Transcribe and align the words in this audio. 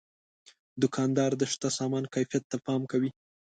دوکاندار 0.81 1.31
د 1.37 1.43
شته 1.53 1.69
سامان 1.77 2.03
کیفیت 2.13 2.43
ته 2.51 2.57
پام 2.65 2.81
کوي. 2.91 3.11